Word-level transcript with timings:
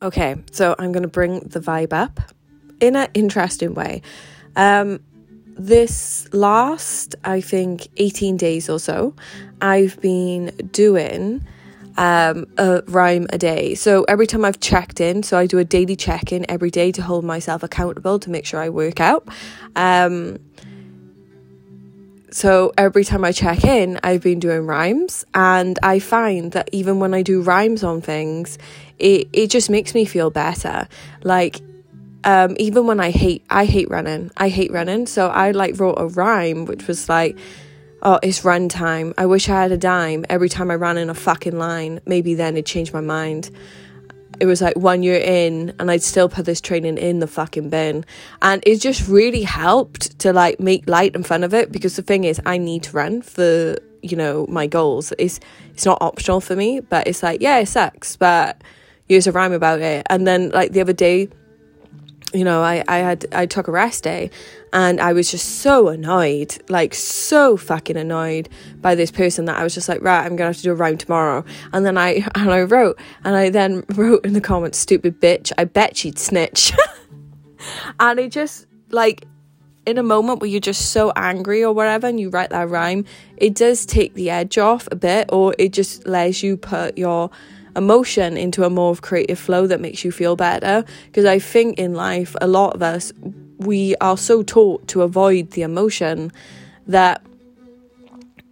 Okay, 0.00 0.36
so 0.52 0.76
I'm 0.78 0.92
going 0.92 1.02
to 1.02 1.08
bring 1.08 1.40
the 1.40 1.58
vibe 1.58 1.92
up 1.92 2.20
in 2.80 2.94
an 2.94 3.08
interesting 3.14 3.74
way. 3.74 4.02
Um, 4.54 5.00
this 5.56 6.32
last, 6.32 7.16
I 7.24 7.40
think, 7.40 7.88
18 7.96 8.36
days 8.36 8.70
or 8.70 8.78
so, 8.78 9.16
I've 9.60 10.00
been 10.00 10.52
doing 10.70 11.44
um, 11.96 12.46
a 12.58 12.82
rhyme 12.86 13.26
a 13.30 13.38
day. 13.38 13.74
So 13.74 14.04
every 14.04 14.28
time 14.28 14.44
I've 14.44 14.60
checked 14.60 15.00
in, 15.00 15.24
so 15.24 15.36
I 15.36 15.46
do 15.46 15.58
a 15.58 15.64
daily 15.64 15.96
check 15.96 16.30
in 16.30 16.48
every 16.48 16.70
day 16.70 16.92
to 16.92 17.02
hold 17.02 17.24
myself 17.24 17.64
accountable 17.64 18.20
to 18.20 18.30
make 18.30 18.46
sure 18.46 18.60
I 18.60 18.68
work 18.68 19.00
out. 19.00 19.26
Um, 19.74 20.38
so 22.30 22.72
every 22.76 23.04
time 23.04 23.24
I 23.24 23.32
check 23.32 23.64
in, 23.64 23.98
I've 24.02 24.22
been 24.22 24.38
doing 24.38 24.66
rhymes, 24.66 25.24
and 25.34 25.78
I 25.82 25.98
find 25.98 26.52
that 26.52 26.68
even 26.72 27.00
when 27.00 27.14
I 27.14 27.22
do 27.22 27.40
rhymes 27.40 27.82
on 27.82 28.00
things, 28.00 28.58
it 28.98 29.28
it 29.32 29.48
just 29.48 29.70
makes 29.70 29.94
me 29.94 30.04
feel 30.04 30.30
better. 30.30 30.88
Like 31.22 31.60
um, 32.24 32.56
even 32.58 32.86
when 32.86 33.00
I 33.00 33.10
hate 33.10 33.44
I 33.48 33.64
hate 33.64 33.90
running, 33.90 34.30
I 34.36 34.48
hate 34.48 34.72
running. 34.72 35.06
So 35.06 35.28
I 35.28 35.52
like 35.52 35.78
wrote 35.80 35.96
a 35.98 36.06
rhyme 36.06 36.66
which 36.66 36.86
was 36.86 37.08
like, 37.08 37.38
"Oh, 38.02 38.18
it's 38.22 38.44
run 38.44 38.68
time. 38.68 39.14
I 39.16 39.26
wish 39.26 39.48
I 39.48 39.62
had 39.62 39.72
a 39.72 39.78
dime 39.78 40.26
every 40.28 40.48
time 40.48 40.70
I 40.70 40.74
ran 40.74 40.98
in 40.98 41.10
a 41.10 41.14
fucking 41.14 41.58
line. 41.58 42.00
Maybe 42.06 42.34
then 42.34 42.54
it'd 42.54 42.66
change 42.66 42.92
my 42.92 43.00
mind." 43.00 43.50
It 44.40 44.46
was 44.46 44.60
like 44.60 44.76
one 44.76 45.02
year 45.02 45.18
in 45.18 45.74
and 45.78 45.90
I'd 45.90 46.02
still 46.02 46.28
put 46.28 46.46
this 46.46 46.60
training 46.60 46.98
in 46.98 47.18
the 47.18 47.26
fucking 47.26 47.70
bin. 47.70 48.04
And 48.42 48.62
it 48.66 48.80
just 48.80 49.08
really 49.08 49.42
helped 49.42 50.18
to 50.20 50.32
like 50.32 50.60
make 50.60 50.88
light 50.88 51.14
and 51.14 51.26
fun 51.26 51.44
of 51.44 51.54
it 51.54 51.72
because 51.72 51.96
the 51.96 52.02
thing 52.02 52.24
is 52.24 52.40
I 52.46 52.58
need 52.58 52.84
to 52.84 52.92
run 52.92 53.22
for, 53.22 53.76
you 54.02 54.16
know, 54.16 54.46
my 54.48 54.66
goals. 54.66 55.12
It's 55.18 55.40
it's 55.72 55.84
not 55.84 55.98
optional 56.00 56.40
for 56.40 56.56
me, 56.56 56.80
but 56.80 57.06
it's 57.06 57.22
like, 57.22 57.40
yeah, 57.40 57.58
it 57.58 57.66
sucks, 57.66 58.16
but 58.16 58.62
use 59.08 59.26
a 59.26 59.32
rhyme 59.32 59.52
about 59.52 59.80
it. 59.80 60.06
And 60.10 60.26
then 60.26 60.50
like 60.50 60.72
the 60.72 60.80
other 60.80 60.92
day 60.92 61.28
you 62.32 62.44
know, 62.44 62.62
I, 62.62 62.84
I 62.88 62.98
had 62.98 63.26
I 63.32 63.46
took 63.46 63.68
a 63.68 63.72
rest 63.72 64.04
day 64.04 64.30
and 64.72 65.00
I 65.00 65.12
was 65.12 65.30
just 65.30 65.60
so 65.60 65.88
annoyed, 65.88 66.58
like 66.68 66.94
so 66.94 67.56
fucking 67.56 67.96
annoyed 67.96 68.48
by 68.80 68.94
this 68.94 69.10
person 69.10 69.46
that 69.46 69.56
I 69.56 69.64
was 69.64 69.74
just 69.74 69.88
like, 69.88 70.02
right, 70.02 70.24
I'm 70.24 70.36
gonna 70.36 70.50
have 70.50 70.56
to 70.58 70.62
do 70.62 70.72
a 70.72 70.74
rhyme 70.74 70.98
tomorrow. 70.98 71.44
And 71.72 71.86
then 71.86 71.96
I 71.96 72.26
and 72.34 72.50
I 72.50 72.62
wrote 72.62 72.98
and 73.24 73.34
I 73.34 73.50
then 73.50 73.84
wrote 73.94 74.24
in 74.24 74.34
the 74.34 74.40
comments, 74.40 74.78
stupid 74.78 75.20
bitch, 75.20 75.52
I 75.56 75.64
bet 75.64 75.96
she'd 75.96 76.18
snitch. 76.18 76.72
and 78.00 78.18
it 78.18 78.32
just 78.32 78.66
like 78.90 79.24
in 79.86 79.96
a 79.96 80.02
moment 80.02 80.40
where 80.40 80.50
you're 80.50 80.60
just 80.60 80.90
so 80.90 81.10
angry 81.16 81.64
or 81.64 81.72
whatever 81.72 82.06
and 82.06 82.20
you 82.20 82.28
write 82.28 82.50
that 82.50 82.68
rhyme, 82.68 83.06
it 83.38 83.54
does 83.54 83.86
take 83.86 84.12
the 84.12 84.28
edge 84.28 84.58
off 84.58 84.86
a 84.92 84.96
bit 84.96 85.30
or 85.32 85.54
it 85.58 85.72
just 85.72 86.06
lets 86.06 86.42
you 86.42 86.58
put 86.58 86.98
your 86.98 87.30
emotion 87.78 88.36
into 88.36 88.64
a 88.64 88.70
more 88.70 88.90
of 88.90 89.00
creative 89.00 89.38
flow 89.38 89.66
that 89.66 89.80
makes 89.80 90.04
you 90.04 90.12
feel 90.12 90.36
better. 90.36 90.84
Because 91.06 91.24
I 91.24 91.38
think 91.38 91.78
in 91.78 91.94
life, 91.94 92.36
a 92.40 92.46
lot 92.46 92.74
of 92.74 92.82
us, 92.82 93.12
we 93.58 93.96
are 94.00 94.18
so 94.18 94.42
taught 94.42 94.86
to 94.88 95.02
avoid 95.02 95.52
the 95.52 95.62
emotion 95.62 96.30
that 96.86 97.22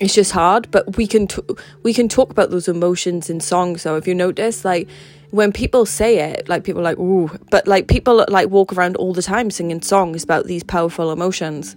it's 0.00 0.14
just 0.14 0.32
hard 0.32 0.68
but 0.70 0.96
we 0.96 1.06
can 1.06 1.26
t- 1.28 1.42
we 1.82 1.92
can 1.92 2.08
talk 2.08 2.30
about 2.30 2.50
those 2.50 2.66
emotions 2.66 3.28
in 3.28 3.40
songs 3.40 3.82
so 3.82 3.94
if 3.94 4.06
you 4.06 4.14
notice 4.14 4.64
like 4.64 4.88
when 5.32 5.50
people 5.50 5.86
say 5.86 6.18
it 6.18 6.48
like 6.48 6.62
people 6.62 6.82
like 6.82 6.98
ooh 6.98 7.30
but 7.50 7.66
like 7.66 7.88
people 7.88 8.24
like 8.28 8.50
walk 8.50 8.72
around 8.74 8.96
all 8.96 9.14
the 9.14 9.22
time 9.22 9.50
singing 9.50 9.80
songs 9.80 10.22
about 10.22 10.46
these 10.46 10.62
powerful 10.62 11.10
emotions. 11.10 11.74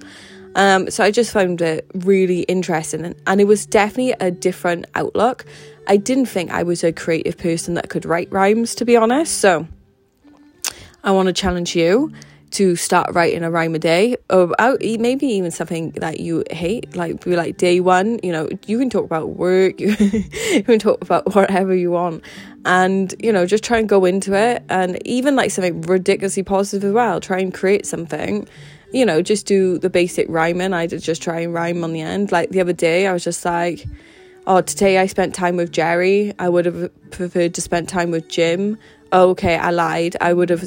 Um, 0.56 0.90
so 0.90 1.04
I 1.04 1.12
just 1.12 1.34
found 1.34 1.62
it 1.62 1.86
really 1.94 2.42
interesting 2.44 3.16
and 3.26 3.42
it 3.42 3.46
was 3.46 3.66
definitely 3.66 4.14
a 4.20 4.32
different 4.32 4.86
outlook 4.96 5.46
I 5.88 5.98
didn't 5.98 6.28
think 6.28 6.52
I 6.52 6.64
was 6.64 6.84
a 6.84 6.92
creative 6.92 7.38
person 7.38 7.76
that 7.76 7.90
could 7.90 8.06
write 8.06 8.32
rhymes, 8.32 8.76
to 8.76 8.86
be 8.86 8.96
honest. 8.98 9.40
So 9.40 9.68
I 11.04 11.12
want 11.12 11.28
to 11.28 11.34
challenge 11.34 11.76
you 11.76 12.12
to 12.52 12.76
start 12.76 13.14
writing 13.14 13.44
a 13.44 13.52
rhyme 13.52 13.76
a 13.76 13.80
day 13.80 14.16
or 14.30 14.54
maybe 14.70 15.28
even 15.28 15.52
something 15.52 15.92
that 15.92 16.22
you 16.22 16.44
hate 16.52 16.96
like 16.96 17.24
be 17.26 17.36
like 17.36 17.58
day 17.58 17.82
one 17.82 18.18
you 18.24 18.32
know 18.32 18.48
you 18.66 18.80
can 18.80 18.90
talk 18.90 19.04
about 19.04 19.32
work 19.32 19.78
you 19.80 20.64
can 20.64 20.80
talk 20.80 21.02
about 21.02 21.36
whatever 21.36 21.76
you 21.76 21.92
want 21.92 22.24
and 22.66 23.14
you 23.20 23.32
know 23.32 23.46
just 23.46 23.64
try 23.64 23.78
and 23.78 23.90
go 23.90 24.06
into 24.06 24.34
it 24.34 24.64
and 24.70 25.06
even 25.06 25.36
like 25.36 25.52
something 25.52 25.82
ridiculously 25.82 26.44
positive 26.44 26.90
as 26.90 26.94
well 26.94 27.20
try 27.20 27.40
and 27.40 27.54
create 27.54 27.86
something. 27.86 28.48
You 28.92 29.06
know 29.06 29.22
just 29.22 29.46
do 29.46 29.78
the 29.78 29.90
basic 29.90 30.28
rhyming. 30.30 30.74
I 30.74 30.88
did 30.88 31.02
just 31.02 31.22
try 31.22 31.42
and 31.42 31.54
rhyme 31.54 31.84
on 31.84 31.92
the 31.92 32.02
end. 32.02 32.32
Like 32.32 32.50
the 32.50 32.62
other 32.62 32.74
day 32.74 33.08
i 33.08 33.14
was 33.14 33.24
just 33.24 33.44
like 33.44 33.86
oh, 34.48 34.62
today 34.62 34.98
I 34.98 35.06
spent 35.08 35.36
time 35.36 35.56
with 35.56 35.72
Jerry. 35.72 36.34
I 36.40 36.50
would 36.50 36.66
have 36.66 37.12
preferred 37.12 37.54
to 37.56 37.62
spend 37.62 37.90
time 37.90 38.12
with 38.12 38.28
Jim. 38.28 38.78
Oh, 39.12 39.30
okay, 39.30 39.56
I 39.58 39.72
lied. 39.72 40.16
I 40.22 40.34
would 40.34 40.50
have 40.50 40.62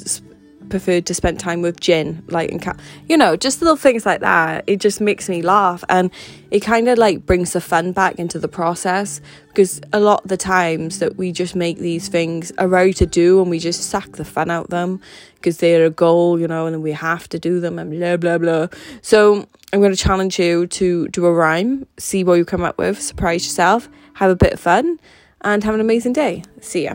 preferred 0.68 1.06
to 1.06 1.14
spend 1.14 1.40
time 1.40 1.62
with 1.62 1.80
Jin, 1.80 2.22
like, 2.28 2.50
and 2.50 2.80
you 3.08 3.16
know, 3.16 3.36
just 3.36 3.60
little 3.60 3.76
things 3.76 4.06
like 4.06 4.20
that. 4.20 4.64
It 4.66 4.80
just 4.80 5.00
makes 5.00 5.28
me 5.28 5.42
laugh, 5.42 5.84
and 5.88 6.10
it 6.50 6.60
kind 6.60 6.88
of 6.88 6.98
like 6.98 7.26
brings 7.26 7.52
the 7.52 7.60
fun 7.60 7.92
back 7.92 8.18
into 8.18 8.38
the 8.38 8.48
process 8.48 9.20
because 9.48 9.80
a 9.92 10.00
lot 10.00 10.22
of 10.22 10.28
the 10.28 10.36
times 10.36 11.00
that 11.00 11.16
we 11.16 11.32
just 11.32 11.56
make 11.56 11.78
these 11.78 12.08
things 12.08 12.52
a 12.58 12.68
row 12.68 12.92
to 12.92 13.06
do, 13.06 13.40
and 13.40 13.50
we 13.50 13.58
just 13.58 13.90
sack 13.90 14.12
the 14.12 14.24
fun 14.24 14.50
out 14.50 14.70
them 14.70 15.00
because 15.34 15.58
they're 15.58 15.86
a 15.86 15.90
goal, 15.90 16.38
you 16.38 16.46
know, 16.46 16.66
and 16.66 16.82
we 16.82 16.92
have 16.92 17.28
to 17.28 17.38
do 17.38 17.60
them, 17.60 17.78
and 17.78 17.90
blah 17.90 18.16
blah 18.16 18.38
blah. 18.38 18.68
So 19.02 19.46
I'm 19.72 19.80
going 19.80 19.92
to 19.92 20.02
challenge 20.02 20.38
you 20.38 20.66
to 20.66 21.08
do 21.08 21.26
a 21.26 21.32
rhyme, 21.32 21.86
see 21.98 22.24
what 22.24 22.34
you 22.34 22.44
come 22.44 22.62
up 22.62 22.78
with, 22.78 23.00
surprise 23.00 23.44
yourself, 23.44 23.88
have 24.14 24.30
a 24.30 24.36
bit 24.36 24.54
of 24.54 24.60
fun, 24.60 24.98
and 25.42 25.62
have 25.64 25.74
an 25.74 25.80
amazing 25.80 26.12
day. 26.12 26.42
See 26.60 26.84
ya. 26.84 26.94